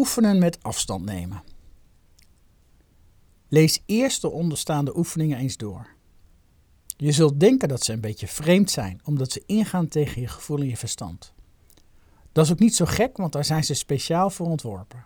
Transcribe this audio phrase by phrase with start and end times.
[0.00, 1.42] Oefenen met afstand nemen.
[3.48, 5.86] Lees eerst de onderstaande oefeningen eens door.
[6.96, 10.58] Je zult denken dat ze een beetje vreemd zijn, omdat ze ingaan tegen je gevoel
[10.58, 11.32] en je verstand.
[12.32, 15.04] Dat is ook niet zo gek, want daar zijn ze speciaal voor ontworpen.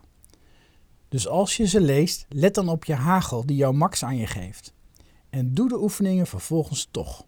[1.08, 4.26] Dus als je ze leest, let dan op je hagel die jouw max aan je
[4.26, 4.72] geeft.
[5.30, 7.26] En doe de oefeningen vervolgens toch.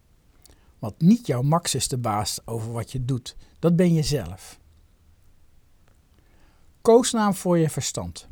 [0.78, 4.58] Want niet jouw max is de baas over wat je doet, dat ben je zelf.
[6.86, 8.28] Koosnaam voor je verstand.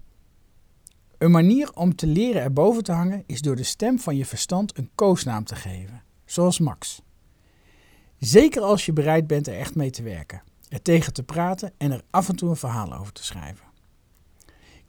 [1.19, 4.79] Een manier om te leren erboven te hangen is door de stem van je verstand
[4.79, 7.03] een koosnaam te geven, zoals Max.
[8.19, 11.93] Zeker als je bereid bent er echt mee te werken, er tegen te praten en
[11.93, 13.67] er af en toe een verhaal over te schrijven.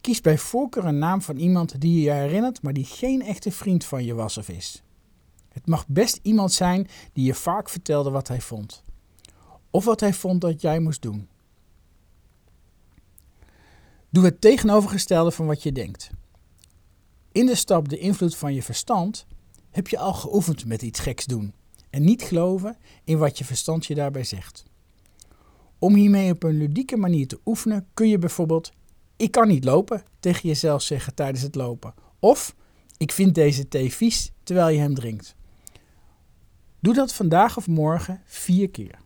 [0.00, 3.52] Kies bij voorkeur een naam van iemand die je je herinnert, maar die geen echte
[3.52, 4.82] vriend van je was of is.
[5.48, 8.84] Het mag best iemand zijn die je vaak vertelde wat hij vond.
[9.70, 11.28] Of wat hij vond dat jij moest doen.
[14.16, 16.10] Doe het tegenovergestelde van wat je denkt.
[17.32, 19.26] In de stap de invloed van je verstand
[19.70, 21.54] heb je al geoefend met iets geks doen
[21.90, 24.64] en niet geloven in wat je verstand je daarbij zegt.
[25.78, 28.72] Om hiermee op een ludieke manier te oefenen kun je bijvoorbeeld
[29.16, 31.94] ik kan niet lopen tegen jezelf zeggen tijdens het lopen.
[32.18, 32.54] Of
[32.96, 35.34] ik vind deze thee vies terwijl je hem drinkt.
[36.80, 38.98] Doe dat vandaag of morgen vier keer.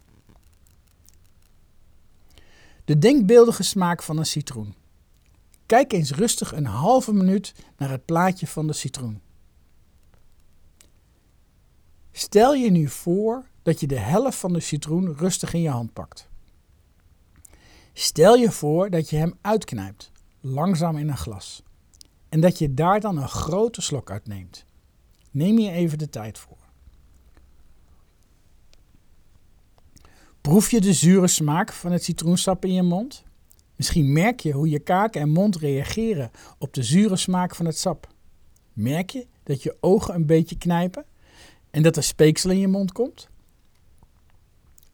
[2.84, 4.78] De denkbeeldige smaak van een citroen.
[5.70, 9.20] Kijk eens rustig een halve minuut naar het plaatje van de citroen.
[12.12, 15.92] Stel je nu voor dat je de helft van de citroen rustig in je hand
[15.92, 16.28] pakt.
[17.92, 21.62] Stel je voor dat je hem uitknijpt, langzaam in een glas,
[22.28, 24.64] en dat je daar dan een grote slok uit neemt.
[25.30, 26.58] Neem je even de tijd voor.
[30.41, 33.28] Proef je de zure smaak van het citroensap in je mond?
[33.81, 37.78] Misschien merk je hoe je kaak en mond reageren op de zure smaak van het
[37.78, 38.14] sap.
[38.72, 41.05] Merk je dat je ogen een beetje knijpen
[41.70, 43.28] en dat er speeksel in je mond komt?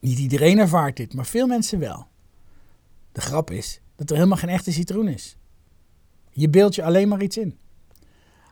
[0.01, 2.07] Niet iedereen ervaart dit, maar veel mensen wel.
[3.13, 5.37] De grap is dat er helemaal geen echte citroen is.
[6.31, 7.59] Je beeldt je alleen maar iets in.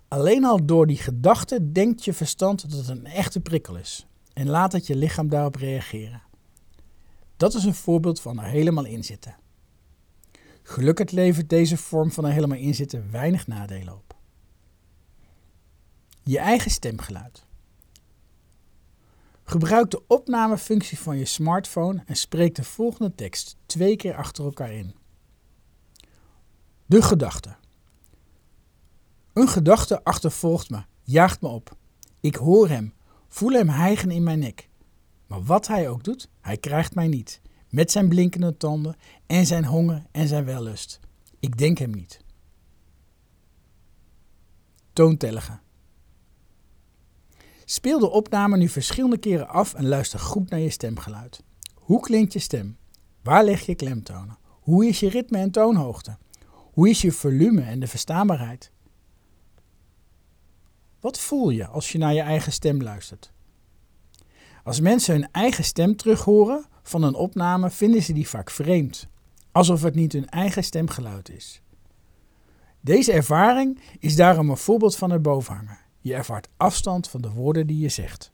[0.09, 4.49] Alleen al door die gedachte denkt je verstand dat het een echte prikkel is en
[4.49, 6.23] laat het je lichaam daarop reageren.
[7.37, 9.43] Dat is een voorbeeld van er helemaal in zitten.
[10.67, 14.17] Gelukkig levert deze vorm van er helemaal in zitten weinig nadelen op.
[16.23, 17.47] Je eigen stemgeluid.
[19.43, 24.73] Gebruik de opnamefunctie van je smartphone en spreek de volgende tekst twee keer achter elkaar
[24.73, 24.95] in.
[26.87, 27.57] De gedachte.
[29.33, 31.77] Een gedachte achtervolgt me, jaagt me op.
[32.21, 32.95] Ik hoor hem,
[33.29, 34.69] voel hem hijgen in mijn nek.
[35.27, 37.41] Maar wat hij ook doet, hij krijgt mij niet.
[37.75, 38.97] Met zijn blinkende tanden
[39.27, 41.01] en zijn honger en zijn wellust.
[41.41, 42.21] Ik denk hem niet.
[44.93, 45.61] Toontelligen.
[47.65, 51.43] Speel de opname nu verschillende keren af en luister goed naar je stemgeluid.
[51.75, 52.77] Hoe klinkt je stem?
[53.23, 54.39] Waar leg je klemtonen?
[54.45, 56.19] Hoe is je ritme en toonhoogte?
[56.49, 58.71] Hoe is je volume en de verstaanbaarheid?
[61.01, 63.33] Wat voel je als je naar je eigen stem luistert?
[64.65, 69.09] Als mensen hun eigen stem terughoren van een opname, vinden ze die vaak vreemd,
[69.53, 71.63] alsof het niet hun eigen stemgeluid is.
[72.81, 75.79] Deze ervaring is daarom een voorbeeld van erboven hangen.
[76.01, 78.33] Je ervaart afstand van de woorden die je zegt.